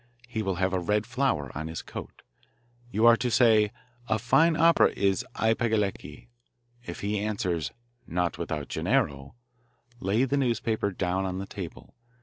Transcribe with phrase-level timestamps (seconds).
[0.27, 2.23] He will have a red flower on his coat.
[2.89, 3.71] You are to say,
[4.07, 6.27] "A fine opera is 'I Pagliacci.'"
[6.87, 7.69] If he answers,
[8.07, 9.35] "Not without Gennaro,"
[9.99, 11.93] lay the newspaper down on the table.